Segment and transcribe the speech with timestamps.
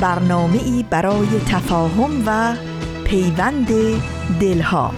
[0.00, 2.56] برنامه ای برای تفاهم و
[3.04, 3.68] پیوند
[4.40, 4.92] دلها.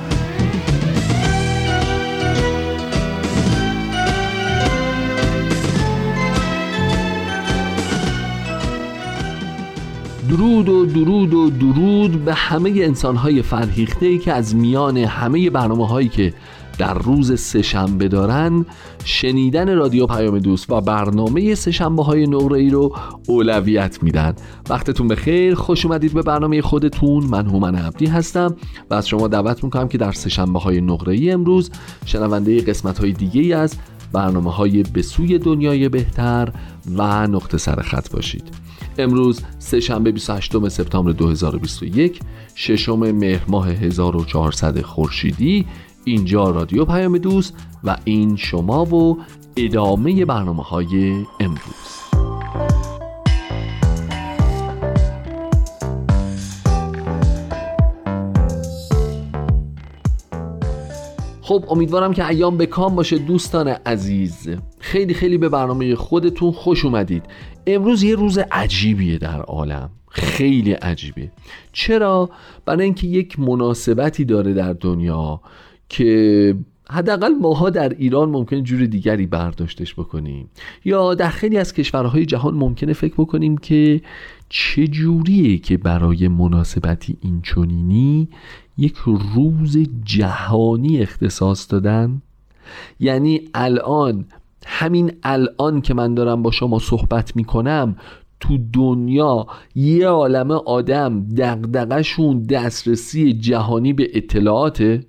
[10.29, 16.09] درود و درود و درود به همه انسانهای فرهیخته که از میان همه برنامه هایی
[16.09, 16.35] که
[16.79, 18.67] در روز سهشنبه دارن
[19.05, 22.97] شنیدن رادیو پیام دوست و برنامه سهشنبه های نقره ای رو
[23.27, 24.35] اولویت میدن.
[24.71, 27.25] وقتتون بخیر خوش اومدید به برنامه خودتون.
[27.25, 28.57] من هومن عبدی هستم
[28.91, 31.71] و از شما دعوت می‌کنم که در سهشنبه های نقره ای امروز
[32.05, 33.75] شنونده قسمت های دیگه ای از
[34.13, 36.53] برنامه های به سوی دنیای بهتر
[36.97, 38.45] و نقطه سر خط باشید.
[38.99, 42.21] امروز سه شنبه 28 سپتامبر 2021
[42.55, 45.67] ششم مهر ماه 1400 خورشیدی.
[46.05, 47.55] اینجا رادیو پیام دوست
[47.85, 49.19] و این شما و
[49.57, 51.99] ادامه برنامه های امروز.
[61.49, 64.49] خب امیدوارم که ایام به کام باشه دوستان عزیز.
[64.79, 67.23] خیلی خیلی به برنامه خودتون خوش اومدید.
[67.67, 69.91] امروز یه روز عجیبیه در عالم.
[70.09, 71.31] خیلی عجیبه.
[71.73, 72.31] چرا؟
[72.65, 75.41] برای اینکه یک مناسبتی داره در دنیا.
[75.89, 76.55] که
[76.91, 80.51] حداقل ماها در ایران ممکن جور دیگری برداشتش بکنیم.
[80.85, 84.01] یا در خیلی از کشورهای جهان ممکنه فکر بکنیم که
[84.49, 88.29] چه جوریه که برای مناسبتی اینچنینی
[88.79, 88.97] یک
[89.35, 92.23] روز جهانی اختصاص دادن؟
[93.01, 94.25] یعنی الان
[94.67, 97.97] همین الان که من دارم با شما صحبت می‌کنم
[98.41, 105.05] تو دنیا یه عالم آدم دقدقشون دسترسی جهانی به اطلاعاته؟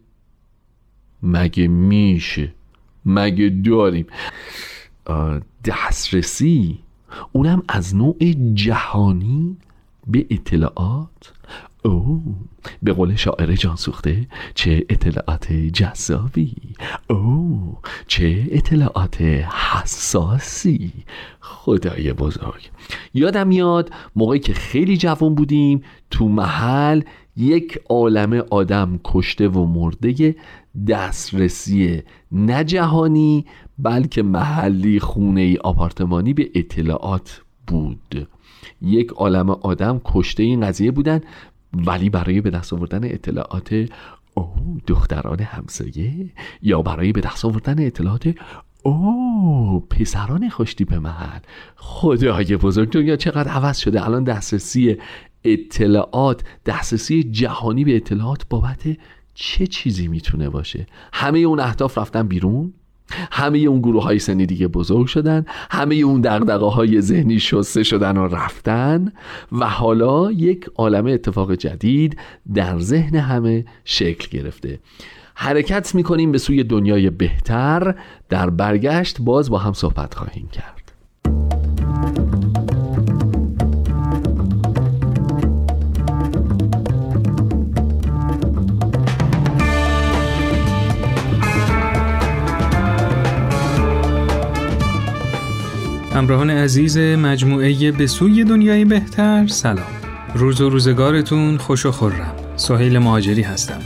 [1.24, 2.54] مگه میشه؟
[3.06, 4.06] مگه داریم؟
[5.66, 6.80] دسترسی؟
[7.32, 8.18] اونم از نوع
[8.54, 9.58] جهانی
[10.08, 11.34] به اطلاعات؟
[11.86, 12.24] او
[12.84, 16.56] به قول شاعر جان سوخته چه اطلاعات جذابی.
[17.10, 20.92] او چه اطلاعات حساسی.
[21.40, 22.70] خدای بزرگ.
[23.14, 25.82] یادم یاد موقعی که خیلی جوان بودیم
[26.12, 27.02] تو محل
[27.38, 30.36] یک عالم آدم کشته و مرده
[30.88, 33.46] دسترسی نه جهانی
[33.78, 38.28] بلکه محلی خونه ای آپارتمانی به اطلاعات بود.
[38.82, 41.22] یک عالم آدم کشته این قضیه بودن
[41.74, 43.90] ولی برای به دست آوردن اطلاعات
[44.34, 46.30] او دختران همسایه
[46.62, 48.36] یا برای به دست آوردن اطلاعات
[48.84, 50.52] او پسران
[50.88, 51.40] به محل.
[51.76, 54.06] خدای بزرگ دنیا چقدر عوض شده.
[54.06, 54.98] الان دسترسی
[55.44, 58.98] اطلاعات دسترسی جهانی به اطلاعات بابت
[59.34, 62.74] چه چیزی می‌تونه باشه؟ همه اون اهداف رفتن بیرون؟
[63.32, 68.18] همه اون گروه های سنی دیگه بزرگ شدن همه اون دقدقه های ذهنی شسته شدن
[68.18, 69.12] و رفتن
[69.52, 72.18] و حالا یک عالم اتفاق جدید
[72.54, 74.80] در ذهن همه شکل گرفته.
[75.36, 77.96] حرکت می‌کنیم به سوی دنیای بهتر
[78.30, 80.79] در برگشت باز با هم صحبت خواهیم کرد.
[96.20, 99.88] همراهان عزیز مجموعه به سوی دنیای بهتر سلام.
[100.36, 102.36] روز و روزگارتون خوش و خورم.
[102.56, 103.80] سهیل مهاجری هستم.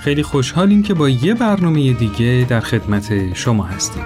[0.00, 4.02] خیلی خوشحالیم که با یه برنامه دیگه در خدمت شما هستیم.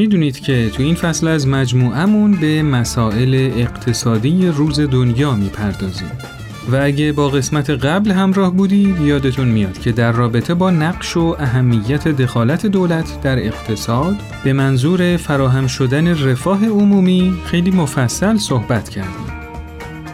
[0.00, 6.10] می‌دونید که تو این فصل از مجموعمون به مسائل اقتصادی روز دنیا می‌پردازیم
[6.72, 11.36] و اگه با قسمت قبل همراه بودید یادتون میاد که در رابطه با نقش و
[11.38, 19.39] اهمیت دخالت دولت در اقتصاد به منظور فراهم شدن رفاه عمومی خیلی مفصل صحبت کردیم.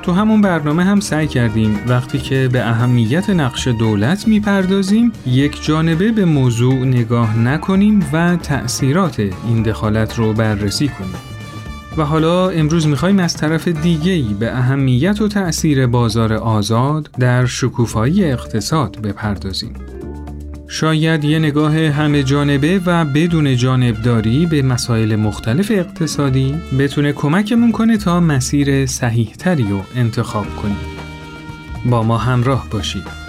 [0.06, 6.12] تو همون برنامه هم سعی کردیم وقتی که به اهمیت نقش دولت می‌پردازیم یک جانبه
[6.12, 11.14] به موضوع نگاه نکنیم و تأثیرات این دخالت رو بررسی کنیم.
[11.97, 18.25] و حالا امروز می‌خوایم از طرف دیگهی به اهمیت و تأثیر بازار آزاد در شکوفایی
[18.25, 19.75] اقتصاد بپردازیم.
[20.68, 27.96] شاید یه نگاه همه جانبه و بدون جانبداری به مسائل مختلف اقتصادی بتونه کمکمون کنه
[27.96, 30.76] تا مسیر صحیح تری رو انتخاب کنیم.
[31.86, 33.26] با ما همراه باشید.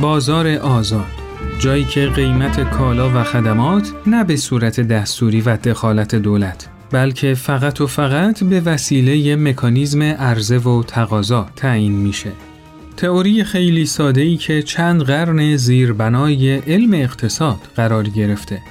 [0.00, 1.06] بازار آزاد
[1.58, 7.80] جایی که قیمت کالا و خدمات نه به صورت دستوری و دخالت دولت بلکه فقط
[7.80, 12.32] و فقط به وسیله مکانیزم عرضه و تقاضا تعیین میشه.
[12.98, 18.62] تئوری خیلی ساده ای که چند قرن زیربنای علم اقتصاد قرار گرفته.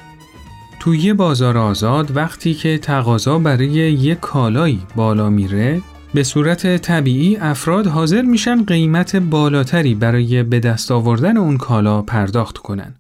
[0.80, 5.82] توی بازار آزاد وقتی که تقاضا برای یک کالایی بالا میره
[6.14, 12.58] به صورت طبیعی افراد حاضر میشن قیمت بالاتری برای به دست آوردن اون کالا پرداخت
[12.58, 12.96] کنن.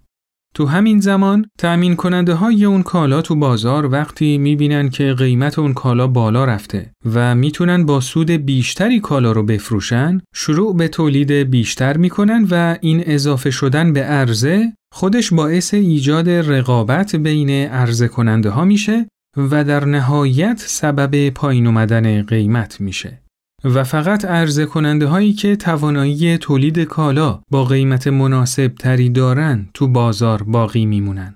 [0.58, 5.74] تو همین زمان تأمین کننده های اون کالا تو بازار وقتی می‌بینن که قیمت اون
[5.74, 11.98] کالا بالا رفته و می‌تونن با سود بیشتری کالا رو بفروشن شروع به تولید بیشتر
[11.98, 18.66] می‌کنن و این اضافه شدن به عرضه خودش باعث ایجاد رقابت بین عرضه کننده ها
[18.66, 19.08] میشه
[19.38, 23.22] و در نهایت سبب پایین اومدن قیمت میشه.
[23.64, 29.88] و فقط عرضه کننده هایی که توانایی تولید کالا با قیمت مناسب تری دارن تو
[29.88, 31.36] بازار باقی میمونن.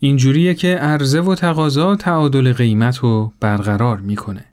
[0.00, 4.44] اینجوریه که عرضه و تقاضا تعادل قیمت رو برقرار می‌کنه.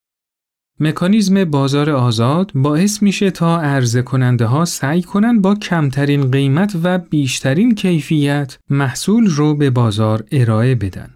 [0.80, 6.98] مکانیزم بازار آزاد باعث میشه تا عرضه کننده ها سعی کنن با کمترین قیمت و
[6.98, 11.10] بیشترین کیفیت محصول رو به بازار ارائه بدن.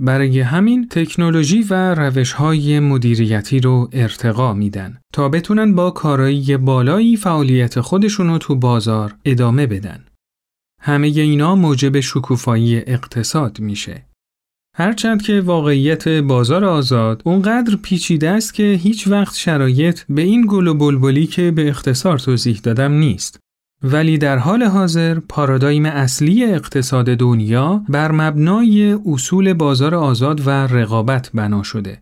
[0.00, 7.16] برای همین تکنولوژی و روش های مدیریتی رو ارتقا میدن تا بتونن با کارایی بالایی
[7.16, 10.04] فعالیت خودشون رو تو بازار ادامه بدن.
[10.80, 14.06] همه اینا موجب شکوفایی اقتصاد میشه.
[14.76, 20.66] هرچند که واقعیت بازار آزاد اونقدر پیچیده است که هیچ وقت شرایط به این گل
[20.66, 23.38] و بلبلی که به اختصار توضیح دادم نیست.
[23.92, 31.30] ولی در حال حاضر پارادایم اصلی اقتصاد دنیا بر مبنای اصول بازار آزاد و رقابت
[31.34, 32.00] بنا شده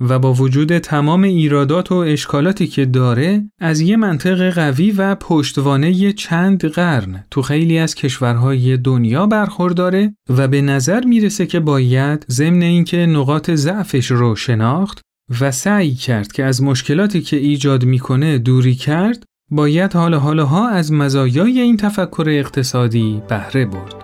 [0.00, 6.12] و با وجود تمام ایرادات و اشکالاتی که داره از یه منطق قوی و پشتوانه
[6.12, 12.62] چند قرن تو خیلی از کشورهای دنیا برخورداره و به نظر می‌رسه که باید ضمن
[12.62, 15.00] اینکه نقاط ضعفش رو شناخت
[15.40, 20.92] و سعی کرد که از مشکلاتی که ایجاد می‌کنه دوری کرد باید حال حالها از
[20.92, 23.94] مزایای این تفکر اقتصادی بهره برد.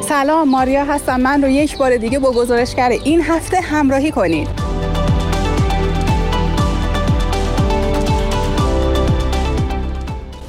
[0.00, 4.48] سلام ماریا هستم من رو یک بار دیگه با گزارشگر این هفته همراهی کنید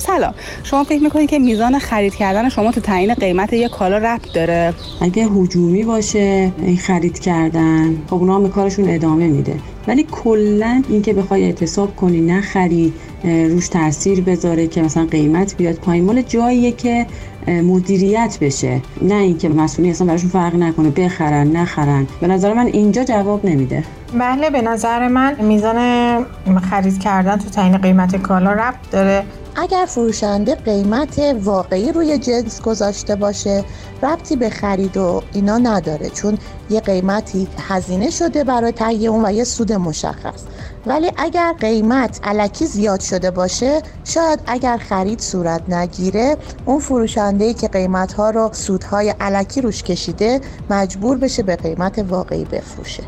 [0.08, 0.34] سلام.
[0.64, 4.74] شما فکر می‌کنید که میزان خرید کردن شما تو تعیین قیمت یک کالا ربط داره؟
[5.02, 9.56] اگه حجومی باشه این خرید کردن خب اونا هم کارشون ادامه میده.
[9.88, 12.94] ولی کلا اینکه بخوای اعتصاب کنی نخری
[13.24, 17.06] روش تاثیر بذاره که مثلا قیمت بیاد پایین مال جاییه که
[17.48, 18.82] مدیریت بشه.
[19.02, 22.08] نه اینکه مسئولی اصلا براشون فرق نکنه بخرن نخرن.
[22.22, 23.84] به نظر من اینجا جواب نمیده.
[24.20, 26.26] بله به نظر من میزان
[26.70, 29.24] خرید کردن تو تعیین قیمت کالا ربط داره.
[29.56, 33.64] اگر فروشنده قیمت واقعی روی جنس گذاشته باشه
[34.04, 36.38] ربطی به خرید و اینا نداره چون
[36.70, 40.44] یه قیمتی هزینه شده برای تهیه اون و یه سود مشخص.
[40.86, 47.68] ولی اگر قیمت علکی زیاد شده باشه شاید اگر خرید صورت نگیره اون فروشنده که
[47.68, 53.04] قیمت ها رو سودهای علکی روش کشیده مجبور بشه به قیمت واقعی بفروشه.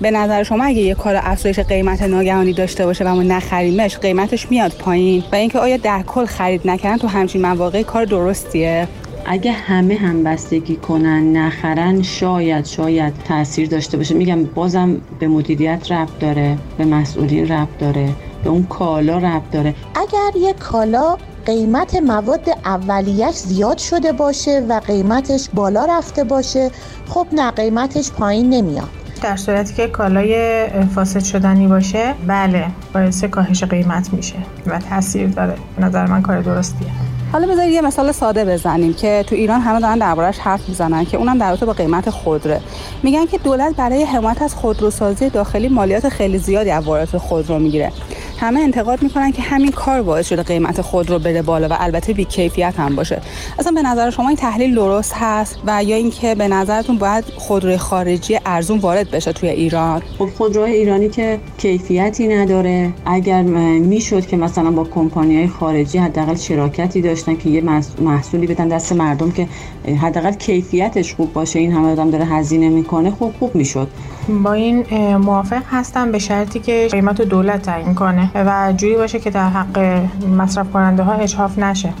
[0.00, 4.50] به نظر شما اگه یه کار افزایش قیمت ناگهانی داشته باشه و ما نخریمش قیمتش
[4.50, 8.88] میاد پایین؟ و اینکه آیا در کل خرید نکردن تو همچین مواقع کار درستیه؟
[9.26, 14.14] اگه همه هم بستگی کنن نخرن شاید شاید تاثیر داشته باشه.
[14.14, 18.08] میگم بازم به مدیریت ربط داره به مسئولین ربط داره
[18.44, 19.74] به اون کالا ربط داره.
[19.94, 21.16] اگر یه کالا
[21.46, 26.70] قیمت مواد اولیش زیاد شده باشه و قیمتش بالا رفته باشه
[27.08, 28.88] خب نه قیمتش پایین نمیاد.
[29.22, 35.54] در صورتی که کالای فاسد شدنی باشه بله باعث کاهش قیمت میشه و تاثیر داره.
[35.78, 37.13] نظر من کار درستیه.
[37.34, 41.16] حالا بذارید یه مثال ساده بزنیم که تو ایران همه دارن دربارش حرف می‌زنن که
[41.16, 42.60] اونم در رابطه با قیمت خودروه
[43.02, 47.92] میگن که دولت برای حمایت از خودروسازی داخلی مالیات خیلی زیادی از واردات خودرو می‌گیره.
[48.38, 52.24] همه انتقاد می‌کنن که همین کار باعث شده قیمت خودرو بره بالا و البته بی
[52.24, 53.20] کیفیت هم باشه.
[53.58, 57.76] اصلا به نظر شما این تحلیل درست هست و یا اینکه به نظرتون باید خودروی
[57.76, 62.92] خارجی ارزون وارد بشه توی ایران؟ خب خودروهای ایرانی که کیفیتی نداره.
[63.06, 67.62] اگر می‌شد که مثلا با کمپانی های خارجی حداقل شراکتی داشتن که یه
[68.00, 69.48] محصولی بدن دست مردم که
[70.00, 73.88] حداقل کیفیتش خوب باشه این همه آدم داره هزینه می‌کنه خوب خوب می‌شد.
[74.28, 79.30] با این موافق هستم به شرطی که قیمت دولت تعیین کنه و جوری باشه که
[79.30, 79.78] در حق
[80.38, 81.92] مصرف کننده ها اجحاف نشه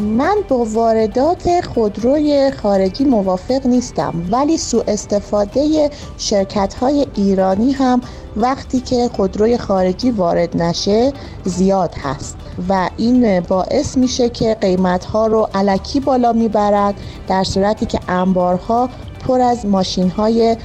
[0.00, 8.00] من با واردات خودروی خارجی موافق نیستم ولی سوء استفاده شرکت های ایرانی هم
[8.36, 11.12] وقتی که خودروی خارجی وارد نشه
[11.44, 12.36] زیاد هست
[12.68, 16.94] و این باعث میشه که قیمت ها رو علکی بالا می‌برد
[17.28, 18.88] در صورتی که انبارها
[19.26, 20.56] پر از ماشین های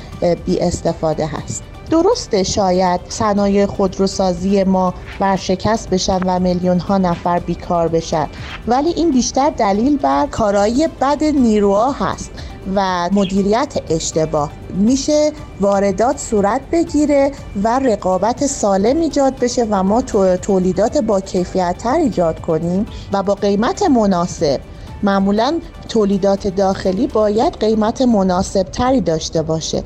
[0.45, 1.63] بی استفاده هست.
[1.89, 8.27] درسته شاید صنایع خودروسازی ما برشکست بشن و میلیون ها نفر بیکار بشن
[8.67, 12.31] ولی این بیشتر دلیل بر کارایی بد نیروها هست.
[12.75, 14.51] و مدیریت اشتباه.
[14.73, 17.31] میشه واردات صورت بگیره
[17.63, 20.01] و رقابت سالم ایجاد بشه و ما
[20.41, 24.59] تولیدات با کیفیت تر ایجاد کنیم و با قیمت مناسب.
[25.03, 29.83] معمولا تولیدات داخلی باید قیمت مناسب تری داشته باشه.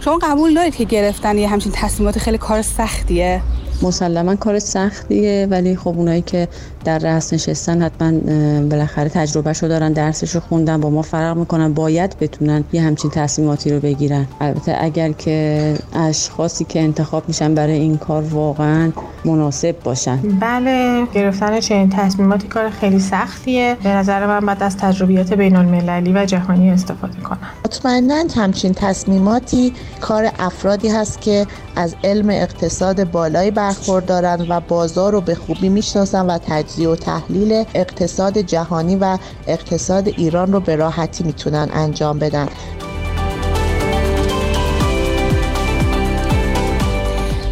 [0.00, 3.42] شما قبول دارید که گرفتن یه همچین تصمیمات خیلی کار سختیه؟
[3.82, 6.48] مسلما کار سختیه ولی خب اونایی که
[6.84, 8.12] در رأس نشستن حتما
[8.60, 13.80] بالاخره تجربهشو دارن درسشو خوندن با ما فرق می‌کنن باید بتونن یه همچین تصمیماتی رو
[13.80, 14.26] بگیرن.
[14.40, 18.92] البته اگر که اشخاصی که انتخاب میشن برای این کار واقعا
[19.24, 20.16] مناسب باشن.
[20.40, 23.76] بله گرفتن چنین تصمیماتی کار خیلی سختیه.
[23.82, 27.38] به نظر من بعد از تجربیات بین المللی و جهانی استفاده کنن.
[27.64, 35.20] مطمئنا همچین تصمیماتی کار افرادی هست که از علم اقتصاد بالایی برخوردارن و بازار رو
[35.20, 41.24] به خوبی می‌شناسن و تجزیه و تحلیل اقتصاد جهانی و اقتصاد ایران رو به راحتی
[41.24, 42.48] می‌تونن انجام بدن.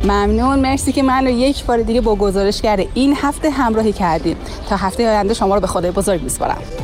[0.05, 0.59] ممنون.
[0.59, 4.37] مرسی که من رو یک بار دیگه با گزارش کرده این هفته همراهی کردید
[4.69, 6.84] تا هفته آینده شما رو به خدای بزرگ میسپارم.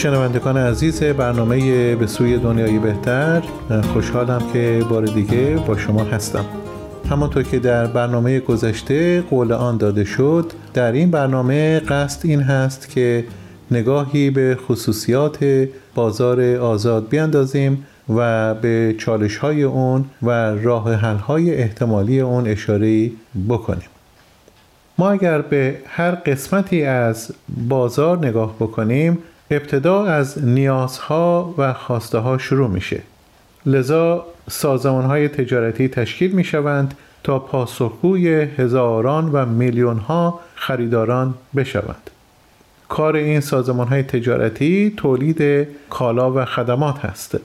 [0.00, 3.42] شنوندگان عزیز برنامه به سوی دنیای بهتر
[3.92, 6.44] خوشحالم که بار دیگه با شما هستم.
[7.10, 12.90] همانطور که در برنامه گذشته قول آن داده شد در این برنامه قصد این هست
[12.90, 13.24] که
[13.70, 21.54] نگاهی به خصوصیات بازار آزاد بیاندازیم و به چالش های اون و راه حل های
[21.54, 23.10] احتمالی اون اشاره
[23.48, 23.88] بکنیم.
[24.98, 27.32] ما اگر به هر قسمتی از
[27.68, 29.18] بازار نگاه بکنیم
[29.50, 33.02] ابتدا از نیازها و خواسته ها شروع میشه.
[33.66, 42.10] لذا سازمان های تجارتی تشکیل می شوند تا پاسخگوی هزاران و میلیون ها خریداران بشوند.
[42.88, 47.36] کار این سازمان های تجارتی تولید کالا و خدمات هست.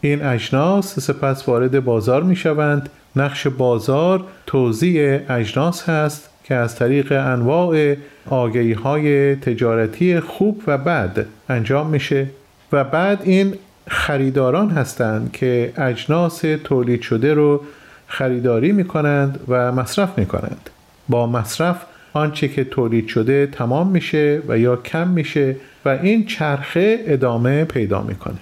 [0.00, 7.12] این اجناس سپس وارد بازار می شوند نقش بازار توزیع اجناس هست که از طریق
[7.12, 7.94] انواع
[8.30, 12.26] آگهی های تجارتی خوب و بد انجام میشه
[12.72, 13.54] و بعد این
[13.88, 17.62] خریداران هستند که اجناس تولید شده رو
[18.06, 20.70] خریداری می‌کنند و مصرف می‌کنند.
[21.08, 21.76] با مصرف
[22.12, 28.02] آنچه که تولید شده تمام میشه و یا کم میشه و این چرخه ادامه پیدا
[28.02, 28.38] می‌کنه.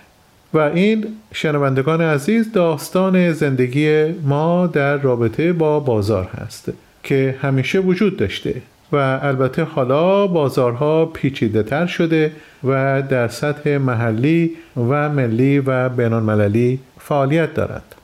[0.54, 6.72] و این شنوندگان عزیز داستان زندگی ما در رابطه با بازار هست.
[7.06, 8.54] که همیشه وجود داشته
[8.92, 12.32] و البته حالا بازارها پیچیده تر شده
[12.64, 17.94] و در سطح محلی و ملی و بینالمللی فعالیت دارند.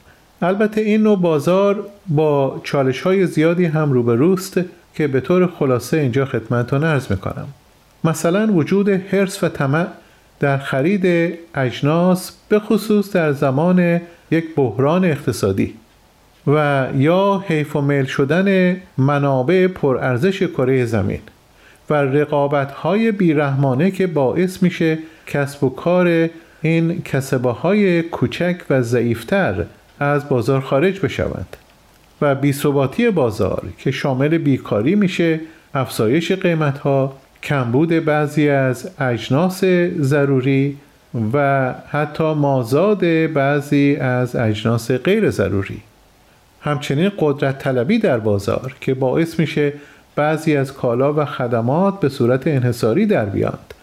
[0.42, 4.61] البته این نوع بازار با چالش های زیادی هم روبروست
[4.94, 7.47] که به طور خلاصه اینجا خدمتتون ارز می‌کنم.
[8.04, 9.87] مثلا وجود حرس و طمع
[10.40, 15.75] در خرید اجناس به خصوص در زمان یک بحران اقتصادی.
[16.47, 21.21] و یا حیف و میل شدن منابع پرارزش کره زمین
[21.91, 26.29] و رقابت های بیرحمانه که باعث میشه کسب و کار
[26.63, 29.65] این کسبه های کوچک و ضعیفتر
[30.01, 31.57] از بازار خارج بشوند
[32.21, 35.41] و بیثباتی بازار که شامل بیکاری میشه
[35.75, 39.65] افزایش قیمت ها کمبود بعضی از اجناس
[40.01, 40.77] ضروری
[41.33, 45.83] و حتی مازاد بعضی از اجناس غیر ضروری.
[46.62, 49.73] همچنین قدرت طلبی در بازار که باعث میشه
[50.16, 53.75] بعضی از کالا و خدمات به صورت انحصاری در بیاند.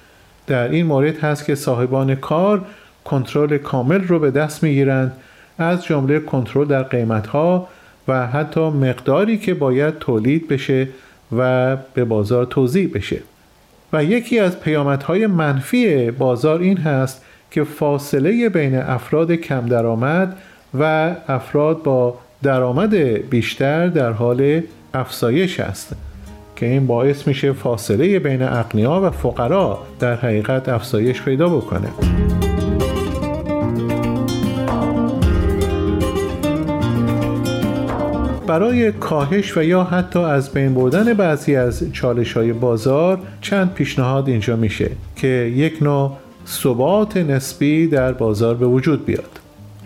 [0.47, 2.61] در این مورد هست که صاحبان کار
[3.05, 5.11] کنترل کامل رو به دست می‌گیرند
[5.57, 7.67] از جمله کنترل در قیمت ها
[8.07, 10.87] و حتی مقداری که باید تولید بشه
[11.37, 13.21] و به بازار توضیح بشه.
[13.93, 20.37] و یکی از پیامدهای منفی بازار این هست که فاصله بین افراد کم درآمد
[20.79, 22.95] و افراد با درآمد
[23.29, 24.61] بیشتر در حال
[24.93, 25.95] افزایش است
[26.55, 31.89] که این باعث میشه فاصله بین اقنیا و فقرا در حقیقت افزایش پیدا بکنه.
[38.47, 44.27] برای کاهش و یا حتی از بین بردن بعضی از چالش های بازار چند پیشنهاد
[44.27, 46.11] اینجا میشه که یک نوع
[46.47, 49.39] ثبات نسبی در بازار به وجود بیاد.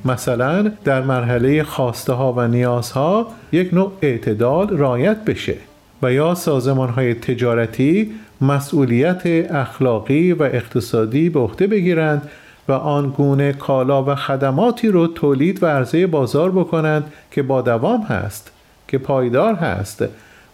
[0.05, 5.55] مثلا در مرحله خواسته ها و نیازها یک نوع اعتدال رایت بشه
[6.01, 12.29] و یا سازمان های تجارتی مسئولیت اخلاقی و اقتصادی به عهده بگیرند
[12.67, 18.01] و آن گونه کالا و خدماتی رو تولید و عرضه بازار بکنند که با دوام
[18.01, 18.51] هست
[18.87, 20.05] که پایدار هست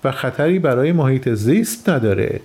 [0.03, 2.41] و خطری برای محیط زیست نداره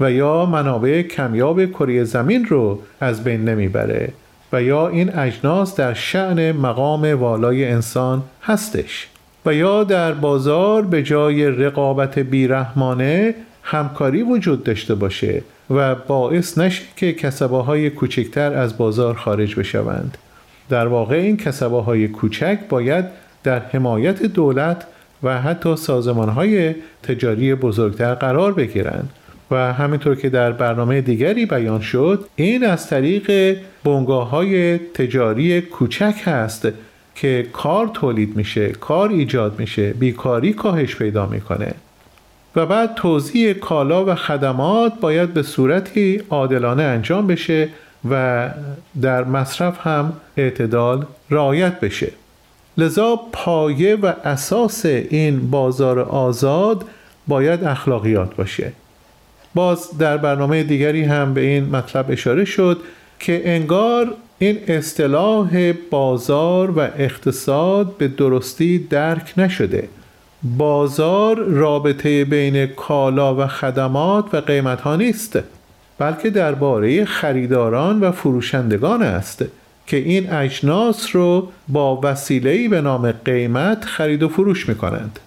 [0.00, 4.12] و یا منابع کمیاب کره زمین رو از بین نمی‌بره.
[4.52, 9.08] و یا این اجناس در شعن مقام والای انسان هستش
[9.46, 16.82] و یا در بازار به جای رقابت بیرحمانه همکاری وجود داشته باشه و باعث نشه
[16.96, 20.18] که کسبه های کوچکتر از بازار خارج بشوند.
[20.68, 23.04] در واقع این کسبه های کوچک باید
[23.44, 24.86] در حمایت دولت
[25.22, 29.10] و حتی سازمان های تجاری بزرگتر قرار بگیرند.
[29.50, 36.14] و همینطور که در برنامه دیگری بیان شد این از طریق بنگاه های تجاری کوچک
[36.24, 36.68] هست
[37.14, 41.74] که کار تولید میشه کار ایجاد میشه بیکاری کاهش پیدا می‌کنه.
[42.56, 47.68] و بعد توزیع کالا و خدمات باید به صورتی عادلانه انجام بشه
[48.10, 48.48] و
[49.02, 52.12] در مصرف هم اعتدال رعایت بشه.
[52.78, 56.84] لذا پایه و اساس این بازار آزاد
[57.26, 58.72] باید اخلاقیات باشه.
[59.56, 62.80] باز در برنامه دیگری هم به این مطلب اشاره شد
[63.18, 69.88] که انگار این اصطلاح بازار و اقتصاد به درستی درک نشده.
[70.42, 75.38] بازار رابطه بین کالا و خدمات و قیمت ها نیست
[75.98, 79.44] بلکه درباره خریداران و فروشندگان است
[79.86, 85.18] که این اجناس رو با وسیله‌ای به نام قیمت خرید و فروش می کنند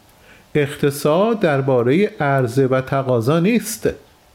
[0.55, 3.89] اقتصاد درباره عرضه و تقاضا نیست.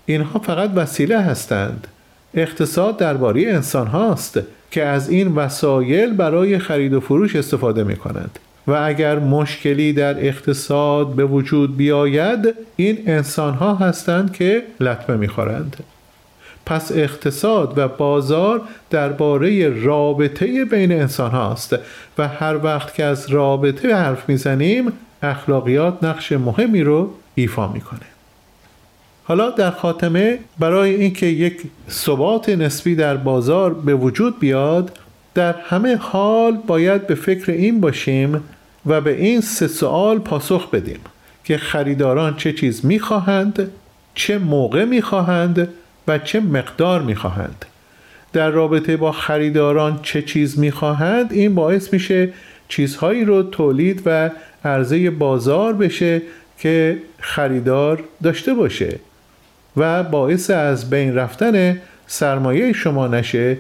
[0.07, 1.87] اینها فقط وسیله هستند.
[2.35, 4.41] اقتصاد درباره انسان هاست
[4.71, 10.27] که از این وسایل برای خرید و فروش استفاده می کنند و اگر مشکلی در
[10.27, 15.77] اقتصاد به وجود بیاید این انسان ها هستند که لطمه می خورند.
[16.67, 21.77] پس اقتصاد و بازار درباره رابطه بین انسان هاست
[22.19, 28.14] و هر وقت که از رابطه حرف می‌زنیم اخلاقیات نقش مهمی رو ایفا می‌کنه.
[29.27, 34.99] حالا در خاتمه برای اینکه یک ثبات نسبی در بازار به وجود بیاد
[35.35, 38.41] در همه حال باید به فکر این باشیم
[38.87, 41.01] و به این سه سوال پاسخ بدیم
[41.45, 43.71] که خریداران چه چیز می‌خواهند
[44.15, 45.69] چه موقع می‌خواهند
[46.09, 47.65] و چه مقدار می‌خواهند.
[48.33, 52.33] در رابطه با خریداران چه چیز می‌خواهند این باعث میشه
[52.69, 54.31] چیزهایی رو تولید و
[54.65, 56.23] عرضه بازار بشه
[56.59, 58.99] که خریدار داشته باشه.
[59.77, 63.59] و باعث از بین رفتن سرمایه شما نشه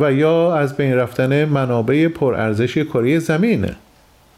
[0.00, 3.66] و یا از بین رفتن منابع پرارزش کره زمین.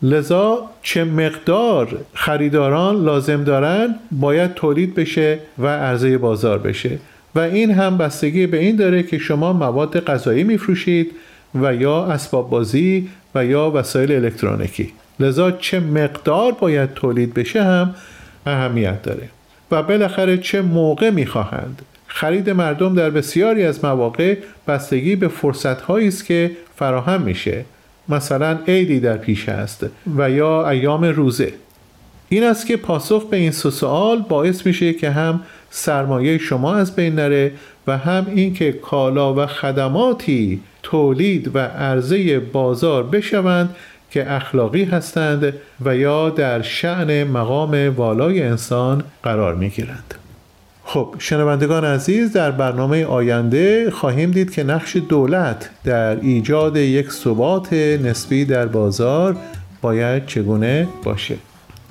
[0.02, 6.98] لذا چه مقدار خریداران لازم دارن باید تولید بشه و عرضه بازار بشه.
[7.34, 11.12] و این هم بستگی به این داره که شما مواد غذایی میفروشید
[11.54, 14.92] و یا اسباب بازی و یا وسایل الکترونیکی.
[15.20, 17.94] لذا چه مقدار باید تولید بشه هم
[18.46, 19.28] اهمیت داره.
[19.70, 21.82] و بالاخره چه موقع می‌خواهند.
[22.06, 24.36] خرید مردم در بسیاری از مواقع
[24.68, 27.64] بستگی به فرصت است که فراهم میشه.
[28.08, 31.52] مثلا عیدی در پیش است و یا ایام روزه.
[32.28, 36.96] این است که پاسخ به این سه سوال باعث میشه که هم سرمایه شما از
[36.96, 37.52] بین نره
[37.86, 43.76] و هم اینکه کالا و خدماتی تولید و عرضه بازار بشوند
[44.10, 45.52] که اخلاقی هستند
[45.84, 50.14] و یا در شعن مقام والای انسان قرار می گیرند.
[50.84, 57.72] خب شنوندگان عزیز در برنامه آینده خواهیم دید که نقش دولت در ایجاد یک ثبات
[57.72, 59.36] نسبی در بازار
[59.82, 61.36] باید چگونه باشه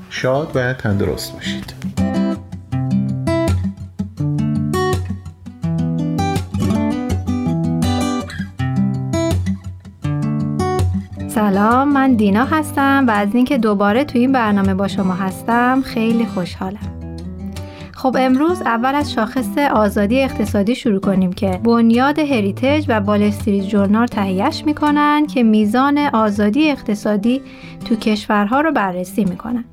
[0.09, 2.14] شاد و تندرست باشید
[11.55, 16.25] سلام من دینا هستم و از اینکه دوباره تو این برنامه با شما هستم خیلی
[16.25, 16.99] خوشحالم
[17.93, 23.63] خب امروز اول از شاخص آزادی اقتصادی شروع کنیم که بنیاد هریتج و وال استریت
[23.67, 27.41] جورنال تهیهش می‌کنن که میزان آزادی اقتصادی
[27.85, 29.65] تو کشورها رو بررسی می‌کنن.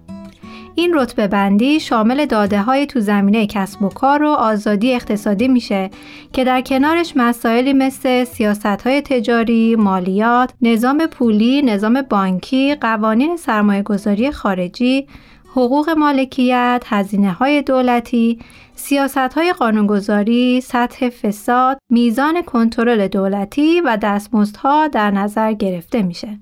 [0.75, 5.91] این رتبه بندی شامل داده های تو زمینه کسب و کار و آزادی اقتصادی میشه
[6.33, 13.83] که در کنارش مسائلی مثل سیاست های تجاری، مالیات، نظام پولی، نظام بانکی، قوانین سرمایه
[13.83, 15.07] گذاری خارجی،
[15.51, 18.39] حقوق مالکیت، هزینه های دولتی،
[18.75, 26.39] سیاست های قانونگذاری، سطح فساد، میزان کنترل دولتی و دستمزدها در نظر گرفته میشه.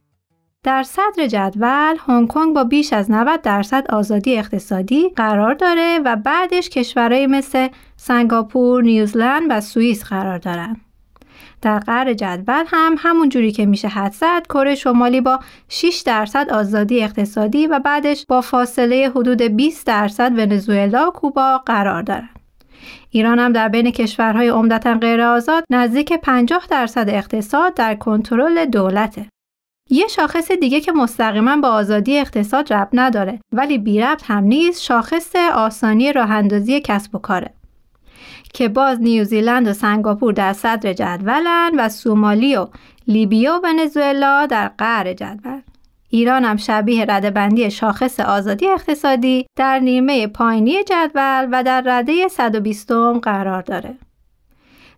[0.63, 6.17] در صدر جدول هنگ کنگ با بیش از 90 درصد آزادی اقتصادی قرار داره و
[6.17, 10.81] بعدش کشورهای مثل سنگاپور، نیوزلند و سوئیس قرار دارند.
[11.63, 16.51] در قرار جدول هم همون جوری که میشه حد زد کره شمالی با 6 درصد
[16.51, 22.41] آزادی اقتصادی و بعدش با فاصله حدود 20 درصد ونزوئلا و کوبا قرار دارند.
[23.11, 29.27] ایران هم در بین کشورهای عمدتا غیر آزاد نزدیک 50 درصد اقتصاد در کنترل دولته.
[29.91, 34.83] یه شاخص دیگه که مستقیما با آزادی اقتصاد ربط نداره ولی بی ربط هم نیست
[34.83, 36.49] شاخص آسانی راه
[36.81, 37.51] کسب و کاره.
[38.55, 42.67] که باز نیوزیلند و سنگاپور در صدر جدولن و سومالی و
[43.09, 45.61] لیبیا و ونزوئلا در قعر جدول.
[46.09, 52.93] ایران هم شبیه بندی شاخص آزادی اقتصادی در نیمه پایینی جدول و در رده 120
[53.23, 53.95] قرار داره.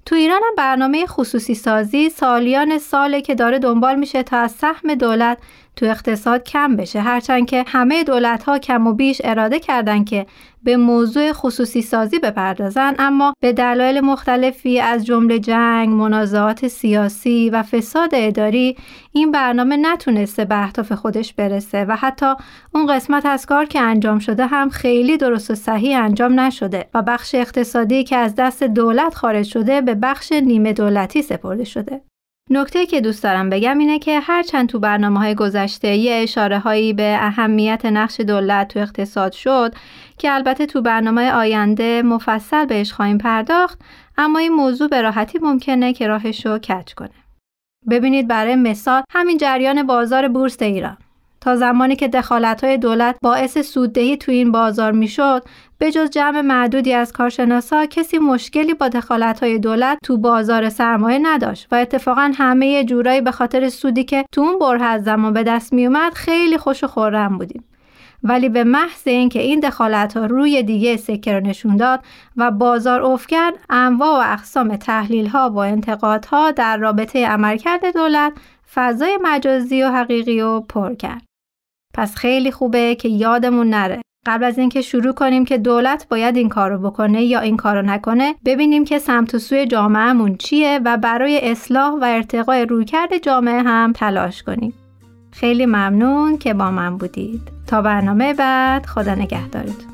[0.07, 4.95] تو ایران هم برنامه خصوصی سازی سالیان ساله که داره دنبال میشه تا از سهم
[4.95, 5.39] دولت
[5.77, 10.27] تو اقتصاد کم بشه هرچند که همه دولت ها کم و بیش اراده کردن که
[10.65, 17.63] به موضوع خصوصی سازی بپردازن اما به دلایل مختلفی از جمله جنگ، منازعات سیاسی و
[17.63, 18.77] فساد اداری
[19.13, 22.35] این برنامه نتونسته به اهداف خودش برسه و حتی
[22.75, 27.03] اون قسمت از کار که انجام شده هم خیلی درست و صحیح انجام نشده و
[27.03, 32.01] بخش اقتصادی که از دست دولت خارج شده به بخش نیمه دولتی سپرده شده.
[32.51, 36.93] نکته که دوست دارم بگم اینه که هرچند تو برنامه های گذشته یه اشاره هایی
[36.93, 39.75] به اهمیت نقش دولت تو اقتصاد شد
[40.19, 43.81] که البته تو برنامه آینده مفصل بهش خواهیم پرداخت
[44.19, 47.11] اما این موضوع به راحتی ممکنه که راهش رو کج کنه.
[47.91, 50.97] ببینید برای مثال همین جریان بازار بورس ایران
[51.41, 52.11] تا زمانی که
[52.63, 55.45] های دولت باعث سوددهی تو این بازار می‌شد
[55.83, 58.91] به جز جمع معدودی از کارشناسا کسی مشکلی با
[59.41, 64.41] های دولت تو بازار سرمایه نداشت و اتفاقا همه جورایی به خاطر سودی که تو
[64.41, 67.65] اون بره زمان به دست میومد خیلی خوش و خورم بودیم.
[68.23, 72.01] ولی به محض اینکه این دخالت ها روی دیگه سکه رو نشون داد
[72.37, 78.33] و بازار افت کرد انواع و اقسام تحلیل ها و انتقادها در رابطه عملکرد دولت
[78.75, 81.23] فضای مجازی و حقیقی رو پر کرد.
[81.95, 84.03] پس خیلی خوبه که یادمون نره.
[84.27, 88.35] قبل از اینکه شروع کنیم که دولت باید این کارو بکنه یا این کارو نکنه
[88.45, 93.93] ببینیم که سمت و سوی جامعهمون چیه و برای اصلاح و ارتقای رویکرد جامعه هم
[93.93, 94.75] تلاش کنیم.
[95.33, 97.43] خیلی ممنون که با من بودید.
[97.67, 99.93] تا برنامه بعد خدا نگهدارتون.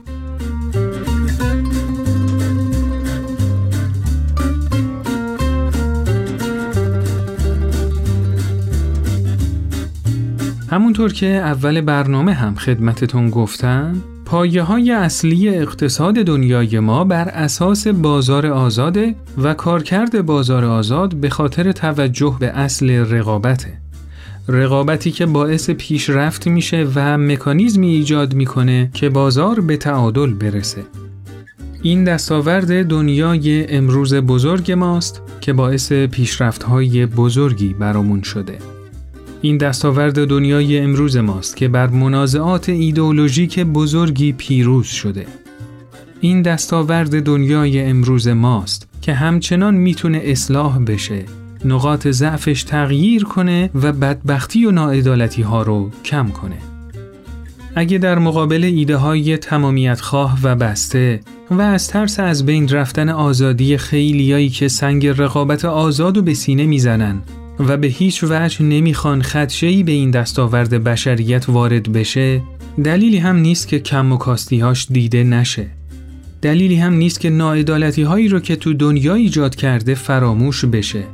[10.71, 17.87] همونطور که اول برنامه هم خدمتتون گفتم پایه های اصلی اقتصاد دنیای ما بر اساس
[17.87, 23.79] بازار آزاده و کارکرد بازار آزاد به خاطر توجه به اصل رقابته.
[24.49, 30.83] رقابتی که باعث پیشرفت میشه و مکانیزمی ایجاد می‌کنه که بازار به تعادل برسه.
[31.83, 38.59] این دستاورد دنیای امروز بزرگ ماست که باعث پیشرفت های بزرگی برامون شده.
[39.43, 45.27] این دستاورد دنیای امروز ماست که بر منازعات ایدئولوژیک بزرگی پیروز شده.
[46.21, 51.25] این دستاورد دنیای امروز ماست که همچنان می‌تونه اصلاح بشه،
[51.65, 56.59] نقاط ضعفش تغییر کنه و بدبختی و ناعدالتی ها رو کم کنه.
[57.75, 61.21] اگه در مقابل ایده های تمامیت خواه و بسته
[61.51, 66.67] و از ترس از بین رفتن آزادی خیلیایی که سنگ رقابت آزاد و به سینه
[66.67, 67.23] می‌زنن
[67.61, 72.43] و به هیچ وجه نمی‌خوان خدشه‌ای به این دستاورد بشریت وارد بشه
[72.85, 75.67] دلیلی هم نیست که کم و کاستیهاش دیده نشه
[76.43, 81.05] دلیلی هم نیست که ناعدالتی هایی رو که تو دنیا ایجاد کرده فراموش بشه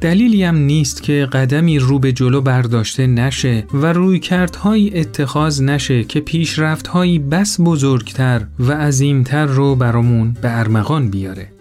[0.00, 6.04] دلیلی هم نیست که قدمی رو به جلو برداشته نشه و روی کردهایی اتخاذ نشه
[6.04, 11.59] که پیشرفتهایی بس بزرگتر و عظیمتر رو برامون به ارمغان بیاره.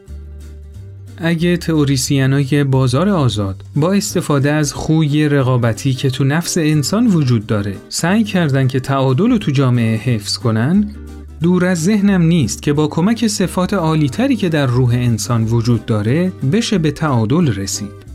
[1.21, 7.75] اگه تئوریسینای بازار آزاد با استفاده از خوی رقابتی که تو نفس انسان وجود داره
[7.89, 10.95] سعی کردن که تعادل رو تو جامعه حفظ کنن
[11.41, 16.32] دور از ذهنم نیست که با کمک صفات عالیتری که در روح انسان وجود داره
[16.51, 18.09] بشه به تعادل رسید.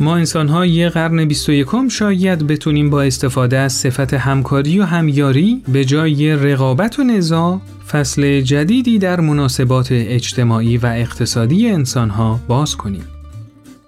[0.00, 5.62] ما انسان ها یه قرن 21 شاید بتونیم با استفاده از صفت همکاری و همیاری
[5.68, 12.76] به جای رقابت و نزاع فصل جدیدی در مناسبات اجتماعی و اقتصادی انسان ها باز
[12.76, 13.04] کنیم.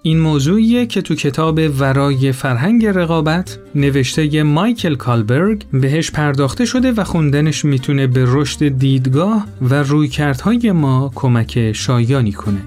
[0.01, 7.03] این موضوعیه که تو کتاب ورای فرهنگ رقابت نوشته مایکل کالبرگ بهش پرداخته شده و
[7.03, 12.61] خوندنش می‌تونه به رشد دیدگاه و رویکردهای ما کمک شایانی کنه.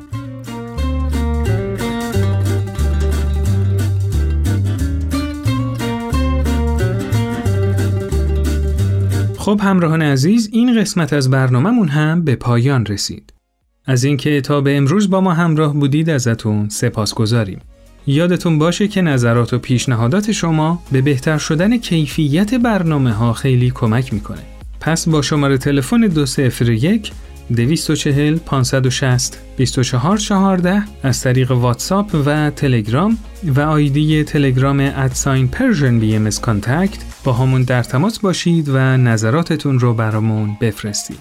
[9.50, 13.32] خب همراهان عزیز این قسمت از برنامهمون هم به پایان رسید.
[13.86, 17.60] از اینکه تا به امروز با ما همراه بودید ازتون سپاسگزاریم.
[18.06, 24.14] یادتون باشه که نظرات و پیشنهادات شما به بهتر شدن کیفیت برنامه ها خیلی کمک
[24.14, 24.42] می‌کنه.
[24.80, 27.12] پس با شماره تلفن 201
[27.56, 36.30] 240 560 2414 از طریق واتساپ و تلگرام و آیدی تلگرام at sign Persian BM
[37.24, 41.20] باهامون در تماس باشید و نظراتتون رو برامون بفرستید.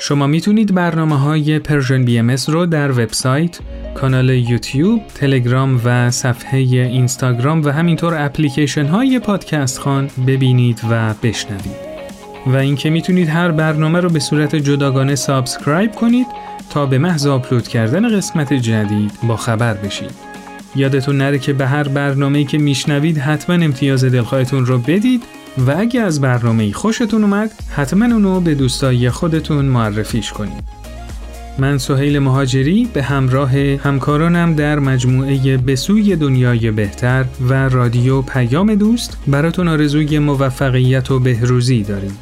[0.00, 3.58] شما می‌تونید برنامه های Persian BM رو در وبسایت،
[3.94, 11.87] کانال یوتیوب، تلگرام و صفحه اینستاگرام و همینطور اپلیکیشن های پادکست خان ببینید و بشنوید.
[12.46, 16.26] و اینکه می‌تونید هر برنامه رو به صورت جداگانه subscribe کنید
[16.70, 20.10] تا به محض آپلود کردن قسمت جدید با خبر بشید.
[20.76, 25.22] یادتون نره که به هر برنامه‌ای که میشنوید حتما امتیاز دلخواهتون رو بدید
[25.66, 30.78] و اگه از برنامه خوشتون اومد حتما اونو به دوستای خودتون معرفیش کنید.
[31.58, 39.18] من سهیل مهاجری به همراه همکارانم در مجموعه بسوی دنیای بهتر و رادیو پیام دوست
[39.26, 42.18] براتون آرزوی موفقیت و بهروزی داریم.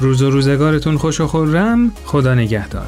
[0.00, 2.86] روز و روزگارتون خوش و خورم خدا نگهدار.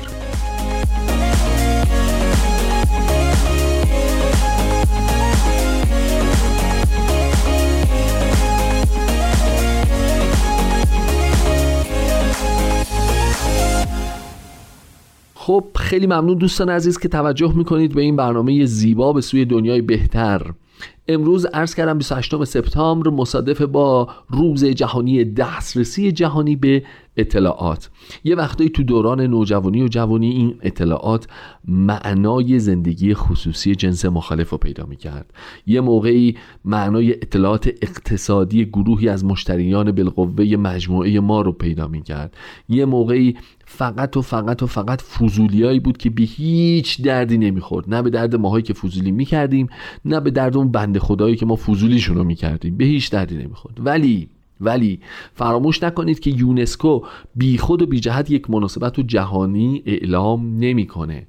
[15.35, 19.81] خب خیلی ممنون دوستان عزیز که توجه می‌کنید به این برنامه زیبا به سوی دنیای
[19.81, 20.43] بهتر
[21.09, 26.83] امروز عرض کردم 28 سپتامبر مصادف با روز جهانی دسترسی جهانی به
[27.17, 27.91] اطلاعات.
[28.25, 31.27] یه وقتایی تو دوران نوجوانی و جوانی این اطلاعات
[31.69, 35.35] معنای زندگی خصوصی جنس مخالف رو پیدا می‌کرد.
[35.67, 42.37] یه موقعی معنای اطلاعات اقتصادی گروهی از مشتریان بالقوه مجموعه ما رو پیدا می‌کرد.
[42.69, 43.37] یه موقعی
[43.73, 47.95] فقط و فقط و فقط فضولیایی بود که به هیچ دردی نمی‌خورد.
[47.95, 49.69] نه به درد ماهایی که فضولی می‌کردیم
[50.05, 52.77] نه به درد اون بنده خدایی که ما فضولیشون رو می‌کردیم.
[52.77, 53.87] به هیچ دردی نمی‌خورد.
[53.87, 54.29] ولی
[54.61, 55.01] ولی
[55.35, 57.01] فراموش نکنید که یونسکو
[57.37, 61.27] بی خود و بی جهت یک مناسبت و جهانی اعلام نمی‌کنه.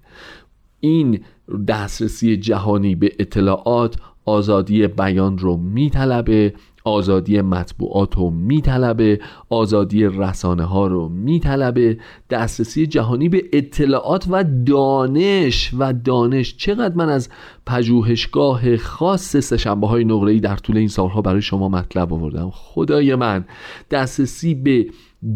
[0.79, 1.19] این
[1.67, 6.53] دسترسی جهانی به اطلاعات آزادی بیان رو میطلبه.
[6.83, 9.19] آزادی مطبوعات رو میطلبه
[9.49, 11.97] آزادی رسانه ها رو میطلبه
[12.29, 15.71] دسترسی جهانی به اطلاعات و دانش.
[15.77, 17.29] و دانش چقدر من از
[17.65, 22.49] پژوهشگاه خاص سهشنبه های نقره‌ای در طول این سالها برای شما مطلب آوردم.
[22.53, 23.45] خدای من
[23.91, 24.85] دسترسی به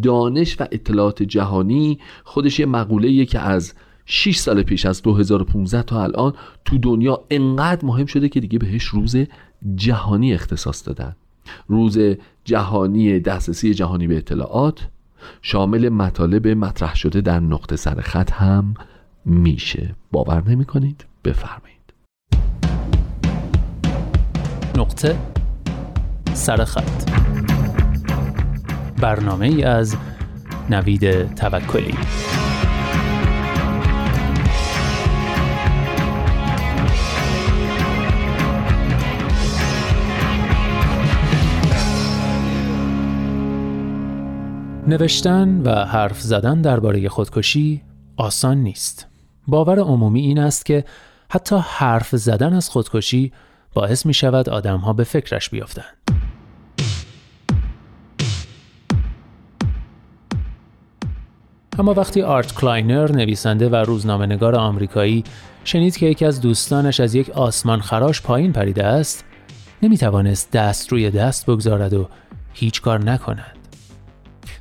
[0.04, 3.74] دانش و اطلاعات جهانی خودش یه مقوله که از
[4.06, 6.34] 6 سال پیش از 2015 تا الان
[6.66, 9.16] تو دنیا انقدر مهم شده که دیگه بهش روز
[9.76, 11.16] جهانی اختصاص دادن.
[11.68, 12.00] روز
[12.46, 14.88] جهانی دسترسی جهانی به اطلاعات
[15.42, 18.74] شامل مطالب مطرح شده در نقطه سر خط هم
[19.26, 19.96] میشه.
[20.12, 21.78] باور نمی کنید بفرمایید.
[24.78, 25.18] نقطه
[26.34, 27.10] سر خط.
[29.02, 29.98] برنامه ای از
[30.70, 31.94] نوید توکلی.
[44.88, 47.82] نوشتن و حرف زدن درباره خودکشی
[48.18, 49.08] آسان نیست.
[49.48, 50.86] باور عمومی این است که
[51.30, 53.32] حتی حرف زدن از خودکشی
[53.74, 55.98] باعث می شود آدم ها به فکرش بیافتند.
[61.80, 65.24] اما وقتی آرت کلاینر نویسنده و روزنامه‌نگار آمریکایی
[65.64, 69.26] شنید که یکی از دوستانش از یک آسمان خراش پایین پریده است
[69.82, 72.10] نمی توانست دست روی دست بگذارد و
[72.54, 73.57] هیچ کار نکند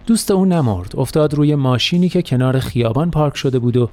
[0.06, 0.96] دوست او نمرد.
[0.96, 3.90] افتاد روی ماشینی که کنار خیابان پارک شده بود و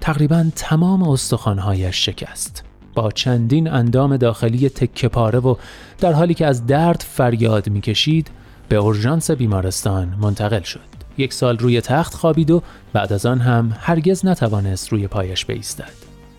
[0.00, 2.64] تقریبا تمام استخوانهایش شکست.
[2.94, 5.56] با چندین اندام داخلی تکه پاره و
[5.98, 8.30] در حالی که از درد فریاد می‌کشید
[8.68, 10.80] به اورژانس بیمارستان منتقل شد.
[11.18, 15.92] یک سال روی تخت خوابید و بعد از آن هم هرگز نتوانست روی پایش بایستد.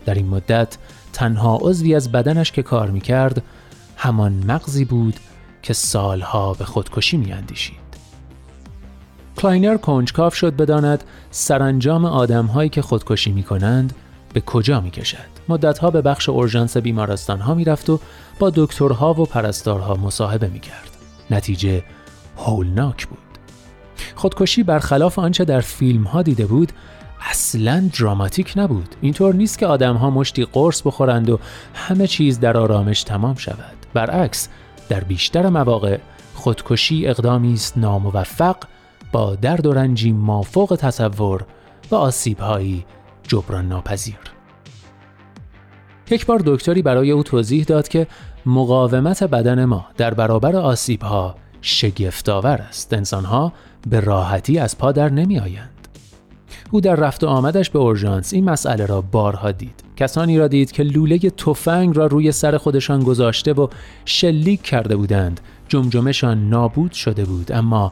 [0.05, 0.77] در این مدت
[1.13, 3.43] تنها عضوی از بدنش که کار می‌کرد
[3.97, 5.15] همان مغزی بود
[5.63, 7.84] که سالها به خودکشی میاندیشید.
[9.37, 13.93] کلاینر کنجکاو شد بداند سرانجام آدمهایی که خودکشی می کنند
[14.33, 15.35] به کجا می کشد.
[15.49, 17.99] مدتها به بخش اورژانس بیمارستان ها می رفت و
[18.39, 20.89] با دکترها و پرستارها مصاحبه می کرد.
[21.31, 21.83] نتیجه
[22.37, 23.17] هولناک بود.
[24.15, 26.71] خودکشی برخلاف آنچه در فیلم ها دیده بود
[27.29, 31.39] اصلا دراماتیک نبود اینطور نیست که آدم ها مشتی قرص بخورند و
[31.73, 34.47] همه چیز در آرامش تمام شود برعکس
[34.89, 35.97] در بیشتر مواقع
[36.33, 38.57] خودکشی اقدامی است ناموفق
[39.15, 41.45] با درد و رنجی مافوق تصور
[41.91, 42.85] و آسیبهایی
[43.23, 44.19] جبران ناپذیر.
[46.09, 48.07] یک بار دکتری برای او توضیح داد که
[48.45, 52.93] مقاومت بدن ما در برابر آسیبها شگفتآور است.
[52.93, 53.53] انسانها
[53.89, 55.87] به راحتی از پا در نمی آیند.
[56.71, 59.83] او در رفت و آمدش به اورژانس این مسئله را بارها دید.
[59.95, 63.67] کسانی را دید که لوله تفنگ را روی سر خودشان گذاشته و
[64.05, 65.39] شلیک کرده بودند.
[65.67, 67.91] جمجمشان نابود شده بود اما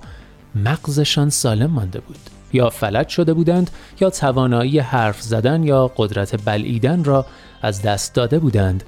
[0.55, 2.19] مغزشان سالم مانده بود
[2.53, 7.25] یا فلج شده بودند یا توانایی حرف زدن یا قدرت بلعیدن را
[7.61, 8.83] از دست داده بودند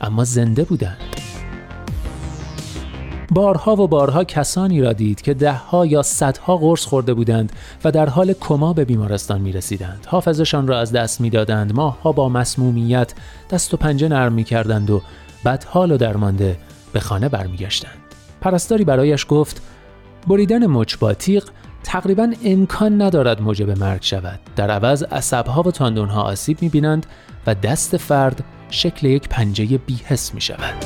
[0.00, 0.98] اما زنده بودند
[3.30, 7.52] بارها و بارها کسانی را دید که دهها یا صدها قرص خورده بودند
[7.84, 10.06] و در حال کما به بیمارستان می رسیدند.
[10.08, 11.74] حافظشان را از دست می دادند.
[11.74, 13.14] ماهها با مسمومیت
[13.50, 15.02] دست و پنجه نرم می کردند و
[15.66, 16.58] حال و درمانده
[16.92, 17.98] به خانه برمیگشتند.
[18.40, 19.62] پرستاری برایش گفت
[20.26, 20.96] بریدن مچ
[21.82, 24.40] تقریبا امکان ندارد موجب مرگ شود.
[24.56, 27.06] در عوض عصبها و تاندونها آسیب می بینند
[27.46, 30.84] و دست فرد شکل یک پنجه بیحس می شود.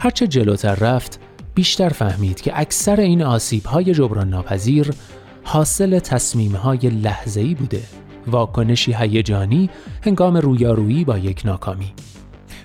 [0.00, 1.20] هرچه جلوتر رفت
[1.54, 4.90] بیشتر فهمید که اکثر این آسیب های جبران ناپذیر
[5.44, 7.82] حاصل تصمیم های لحظه‌ای بوده
[8.26, 9.70] واکنشی هیجانی
[10.02, 11.92] هنگام رویارویی با یک ناکامی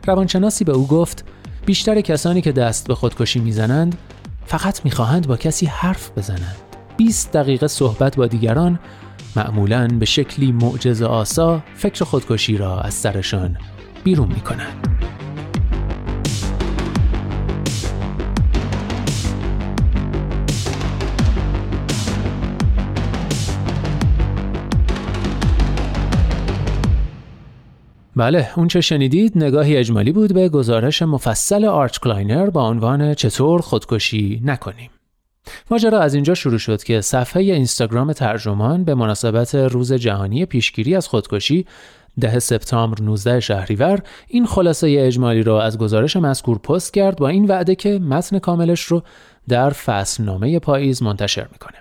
[0.07, 1.25] روانشناسی به او گفت
[1.65, 3.97] بیشتر کسانی که دست به خودکشی می‌زنند
[4.45, 6.55] فقط می‌خواهند با کسی حرف بزنند.
[6.97, 8.79] 20 دقیقه صحبت با دیگران
[9.35, 13.57] معمولا به شکلی معجز آسا فکر خودکشی را از سرشان
[14.03, 14.94] بیرون می‌کنند
[28.15, 34.41] بله اونچه شنیدید نگاهی اجمالی بود به گزارش مفصل آرت کلاینر با عنوان چطور خودکشی
[34.45, 34.89] نکنیم.
[35.71, 41.07] ماجرا از اینجا شروع شد که صفحه اینستاگرام ترجمان به مناسبت روز جهانی پیشگیری از
[41.07, 41.65] خودکشی
[42.19, 47.45] ده سپتامبر 19 شهریور این خلاصه اجمالی را از گزارش مذکور پست کرد با این
[47.45, 49.03] وعده که متن کاملش رو
[49.47, 51.77] در فصلنامه پاییز منتشر می‌کنه.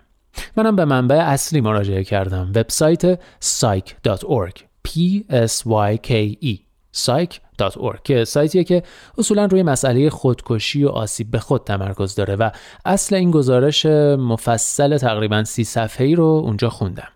[0.56, 8.82] منم به منبع اصلی مراجعه کردم وبسایت psych.org P-S-Y-K-E psych.org که سایتیه که
[9.18, 12.50] اصولا روی مسئله خودکشی و آسیب به خود تمرکز داره و
[12.84, 17.08] اصل این گزارش مفصل تقریبا سی صفحه‌ای رو اونجا خوندم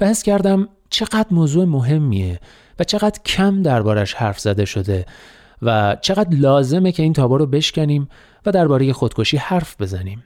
[0.00, 2.40] و حس کردم چقدر موضوع مهمیه
[2.78, 5.06] و چقدر کم دربارش حرف زده شده
[5.62, 8.08] و چقدر لازمه که این تابا رو بشکنیم
[8.46, 10.24] و درباره خودکشی حرف بزنیم.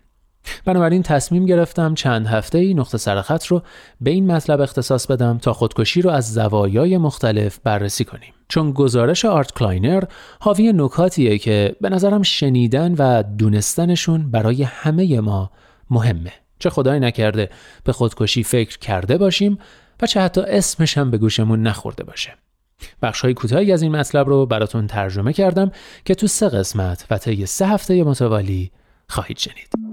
[0.65, 3.63] بنابراین تصمیم گرفتم چند هفته ای نقطه سرخط رو
[4.01, 8.35] به این مطلب اختصاص بدم تا خودکشی رو از زوایای مختلف بررسی کنیم.
[8.49, 10.05] چون گزارش آرت کلاینر
[10.41, 15.51] حاوی نکاتیه که به نظرم شنیدن و دونستنشون برای همه ما
[15.91, 16.33] مهمه.
[16.59, 17.51] چه خدای نکرده
[17.85, 19.59] به خودکشی فکر کرده باشیم
[20.03, 22.33] و چه حتی اسمش هم به گوشمون نخورده باشه.
[23.03, 25.73] بخش های کوتاهی از این مطلب رو براتون ترجمه کردم
[26.05, 28.71] که تو سه قسمت و طی سه هفته متوالی
[29.09, 29.90] خواهید شنید.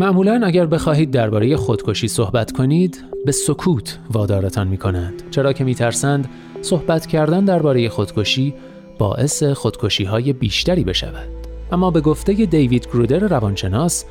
[0.00, 5.74] معمولا اگر بخواهید درباره خودکشی صحبت کنید به سکوت وادارتان می کنند چرا که می
[5.74, 6.28] ترسند
[6.62, 8.54] صحبت کردن درباره خودکشی
[8.98, 11.28] باعث خودکشی های بیشتری بشود
[11.72, 14.04] اما به گفته دیوید گرودر روانشناس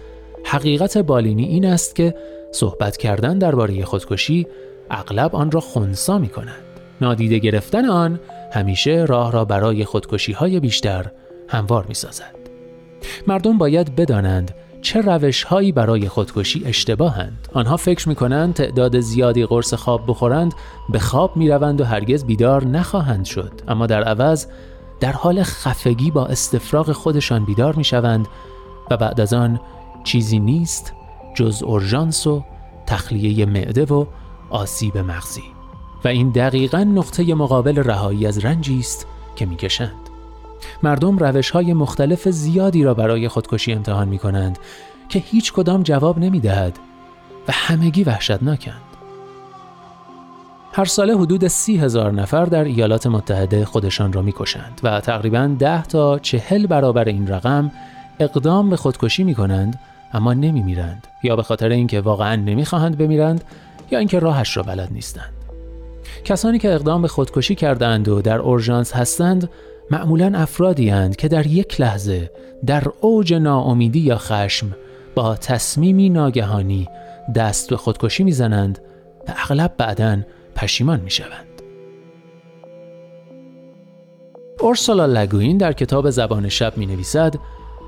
[0.46, 2.16] حقیقت بالینی این است که
[2.52, 4.48] صحبت کردن درباره خودکشی
[4.90, 6.64] اغلب آن را خونسا می کند.
[7.02, 8.20] نادیده گرفتن آن
[8.54, 11.06] همیشه راه را برای خودکشی های بیشتر
[11.48, 12.36] هموار می سازد.
[13.28, 14.52] مردم باید بدانند
[14.82, 17.48] چه روش هایی برای خودکشی اشتباهند.
[17.54, 20.54] آنها فکر می کنند تعداد زیادی قرص خواب بخورند
[20.90, 23.52] به خواب می روند و هرگز بیدار نخواهند شد.
[23.68, 24.48] اما در عوض
[25.00, 28.28] در حال خفگی با استفراغ خودشان بیدار می شوند
[28.92, 29.60] و بعد از آن
[30.04, 30.94] چیزی نیست
[31.36, 32.44] جز اورژانس و
[32.88, 34.06] تخلیه معده و
[34.50, 35.44] آسیب مغزی
[36.06, 40.09] و این دقیقا نقطه مقابل رهایی از رنجی است که می‌کشند
[40.84, 44.60] مردم روش های مختلف زیادی را برای خودکشی امتحان می کنند
[45.10, 46.80] که هیچ کدام جواب نمی دهد
[47.48, 48.82] و همگی وحشتناکند.
[50.74, 55.84] هر ساله حدود سی هزار نفر در ایالات متحده خودشان را می‌کشند و تقریبا ده
[55.84, 57.72] تا چهل برابر این رقم
[58.20, 59.80] اقدام به خودکشی می کنند
[60.14, 63.44] اما نمی میرند یا به خاطر اینکه واقعا نمی‌خواهند بمیرند
[63.92, 65.34] یا اینکه راهش را بلد نیستند.
[66.26, 69.50] کسانی که اقدام به خودکشی کردند و در اورژانس هستند
[69.92, 72.32] معمولا افرادی هند که در یک لحظه
[72.66, 74.76] در اوج ناامیدی یا خشم
[75.16, 76.88] با تصمیمی ناگهانی
[77.36, 78.80] دست به خودکشی می‌زنند
[79.28, 80.18] و اغلب بعدا
[80.56, 81.46] پشیمان می‌شوند.
[84.60, 87.36] اورسولا لگوین در کتاب زبان شب می نویسد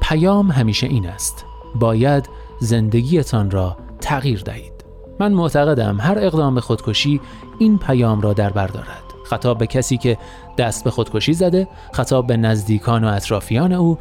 [0.01, 1.45] پیام همیشه این است
[1.75, 2.29] باید
[2.59, 4.85] زندگیتان را تغییر دهید
[5.19, 7.21] من معتقدم هر اقدام به خودکشی
[7.59, 10.17] این پیام را در بر دارد خطاب به کسی که
[10.57, 13.97] دست به خودکشی زده خطاب به نزدیکان و اطرافیان او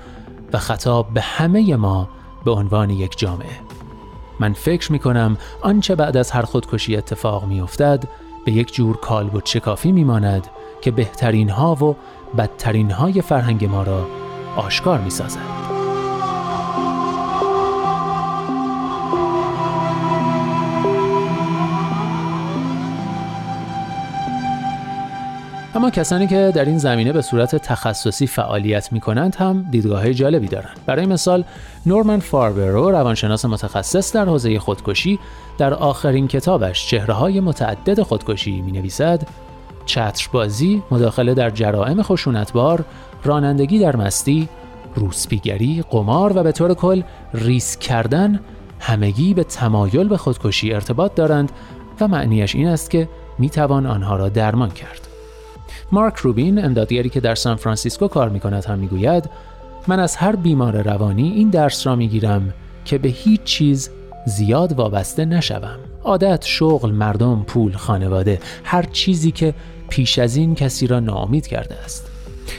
[0.52, 2.08] و خطاب به همه ما
[2.44, 3.60] به عنوان یک جامعه
[4.40, 8.04] من فکر می کنم آنچه بعد از هر خودکشی اتفاق می افتد
[8.44, 10.46] به یک جور کالبد شکافی می ماند
[10.82, 11.96] که بهترین ها و
[12.36, 14.06] بدترین های فرهنگ ما را
[14.56, 15.69] آشکار می سازد.
[25.74, 30.46] اما کسانی که در این زمینه به صورت تخصصی فعالیت می کنند هم دیدگاه جالبی
[30.46, 30.76] دارند.
[30.86, 31.44] برای مثال
[31.86, 35.18] نورمن فاربرو روانشناس متخصص در حوزه خودکشی
[35.58, 39.28] در آخرین کتابش چهره های متعدد خودکشی می نویسد
[39.86, 42.84] چتربازی، مداخله در جرائم خشونتبار،
[43.24, 44.48] رانندگی در مستی،
[44.94, 47.02] روسپیگری، قمار و به طور کل
[47.34, 48.40] ریسک کردن
[48.80, 51.52] همگی به تمایل به خودکشی ارتباط دارند
[52.00, 53.08] و معنیش این است که
[53.38, 55.09] می توان آنها را درمان کرد.
[55.92, 59.30] مارک روبین امدادگری که در سان فرانسیسکو کار می کند هم می‌گوید
[59.88, 62.54] من از هر بیمار روانی این درس را می گیرم
[62.84, 63.90] که به هیچ چیز
[64.26, 65.78] زیاد وابسته نشوم.
[66.04, 69.54] عادت، شغل، مردم، پول، خانواده، هر چیزی که
[69.88, 72.10] پیش از این کسی را ناامید کرده است.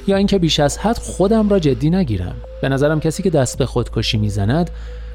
[0.08, 2.36] یا اینکه بیش از حد خودم را جدی نگیرم.
[2.62, 4.70] به نظرم کسی که دست به خودکشی می‌زند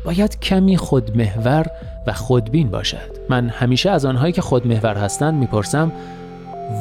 [0.05, 1.66] باید کمی خودمحور
[2.07, 3.11] و خودبین باشد.
[3.28, 5.92] من همیشه از آنهایی که خودمحور هستند می‌پرسم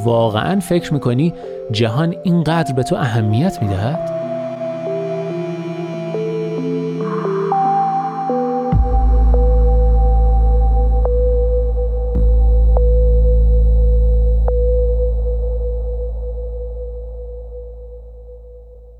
[0.04, 1.34] واقعا فکر می‌کنی
[1.72, 4.25] جهان اینقدر به تو اهمیت می‌دهد؟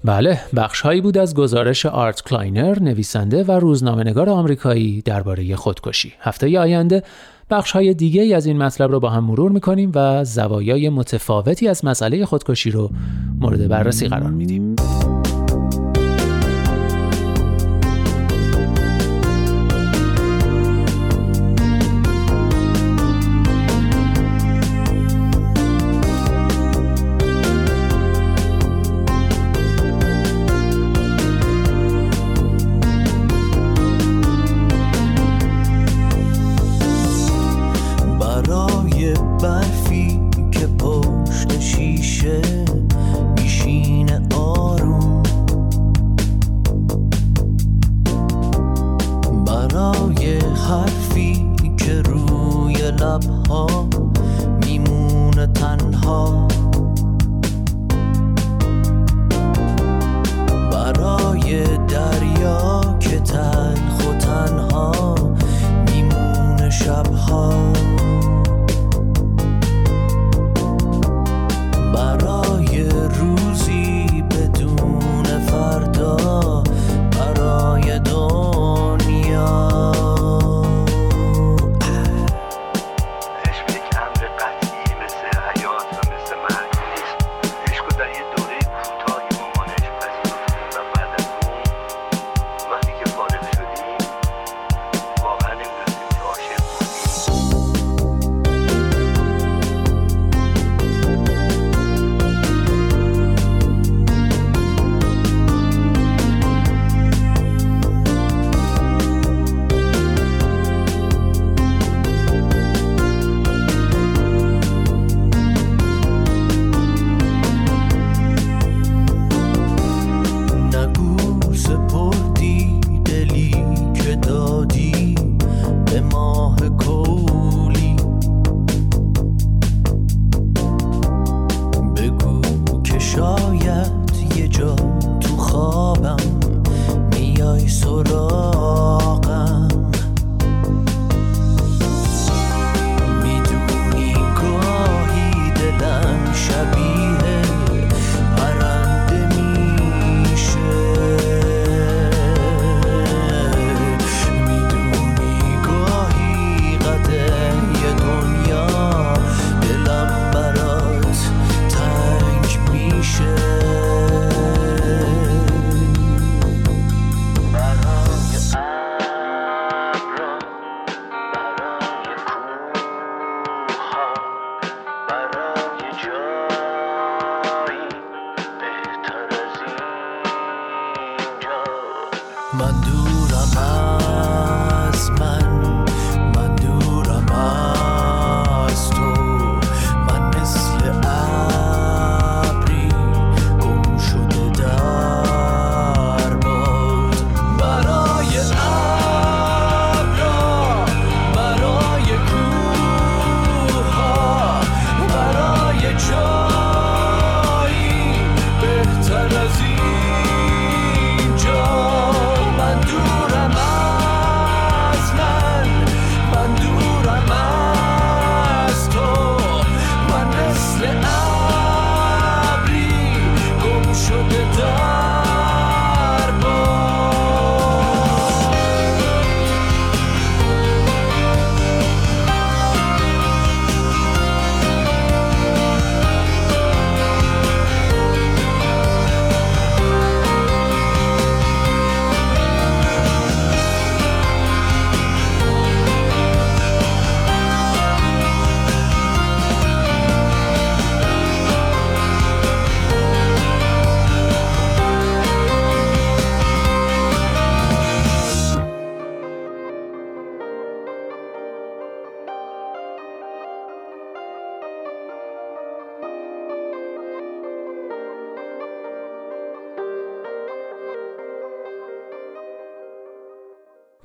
[0.06, 6.60] بله بخش هایی بود از گزارش آرت کلاینر نویسنده و روزنامه‌نگار آمریکایی درباره خودکشی هفته
[6.60, 7.04] آینده
[7.50, 11.68] بخش های دیگه ای از این مطلب رو با هم مرور می‌کنیم و زوایای متفاوتی
[11.68, 12.90] از مسئله خودکشی رو
[13.40, 14.65] مورد بررسی قرار میدیم.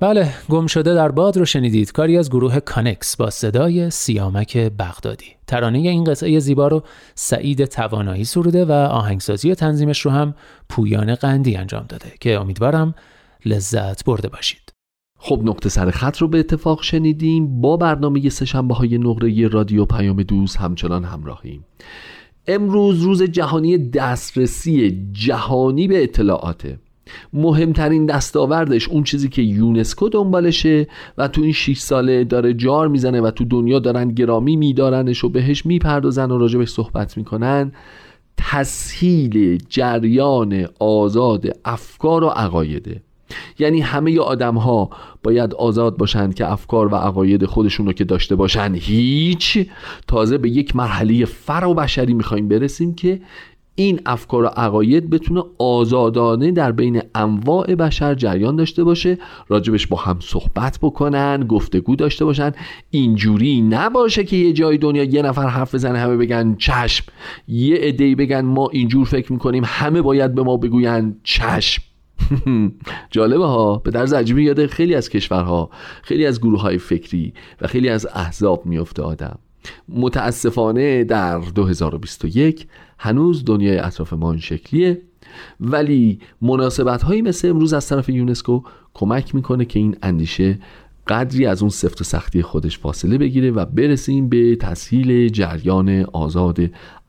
[0.01, 1.91] بله گم شده در باد رو شنیدید.
[1.91, 5.25] کاری از گروه کانکس با صدای سیامک بغدادی.
[5.47, 6.83] ترانه این قطعه زیبا رو
[7.15, 10.35] سعید توانایی سروده و آهنگسازی و تنظیمش رو هم
[10.69, 12.95] پویان قندی انجام داده که امیدوارم
[13.45, 14.73] لذت برده باشید.
[15.19, 17.61] خب نقطه سر خط رو به اتفاق شنیدیم.
[17.61, 21.65] با برنامه سهشنبه های نقره رادیو پیام دوست همچنان همراهیم.
[22.47, 26.79] امروز روز جهانی دسترسی جهانی به اطلاعاته
[27.33, 30.87] مهمترین دستاوردش اون چیزی که یونسکو دنبالشه
[31.17, 35.29] و تو این 6 ساله داره جار می‌زنه و تو دنیا دارن گرامی میدارنش و
[35.29, 37.71] بهش می‌پردازن و راجبش صحبت می‌کنن.
[38.37, 43.01] تسهیل جریان آزاد افکار و عقایده.
[43.59, 44.89] یعنی همه آدم ها
[45.23, 49.67] باید آزاد باشند که افکار و عقاید خودشون رو که داشته باشن هیچ.
[50.07, 53.21] تازه به یک مرحله فر و بشری می‌خوایم برسیم که
[53.75, 59.17] این افکار و عقاید بتونه آزادانه در بین انواع بشر جریان داشته باشه
[59.47, 62.51] راجبش با هم صحبت بکنن گفتگو داشته باشن.
[62.89, 67.05] اینجوری نباشه که یه جای دنیا یه نفر حرف بزنه همه بگن چشم.
[67.47, 71.83] یه عده‌ای بگن ما اینجور فکر می‌کنیم همه باید به ما بگوین چشم.
[73.11, 75.69] جالبه ها؟ به درز عجیبی یاده خیلی از کشورها
[76.01, 79.39] خیلی از گروه های فکری و خیلی از احزاب میفته آدم.
[79.89, 82.67] متاسفانه در 2021
[83.03, 85.01] هنوز دنیای اطراف ما این شکلیه.
[85.59, 88.61] ولی مناسبت هایی مثل امروز از طرف یونسکو
[88.93, 90.59] کمک می‌کنه که این اندیشه
[91.07, 96.59] قدری از اون سفت و سختی خودش فاصله بگیره و برسیم به تسهیل جریان آزاد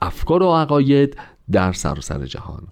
[0.00, 1.16] افکار و عقاید
[1.52, 2.62] در سراسر سر جهان.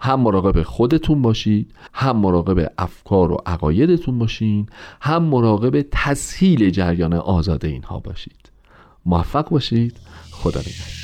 [0.00, 4.66] هم مراقب خودتون باشید هم مراقب افکار و عقایدتون باشین
[5.00, 8.50] هم مراقب تسهیل جریان آزاد اینها باشید.
[9.06, 9.96] موفق باشید.
[10.30, 10.95] خدا نگهدار.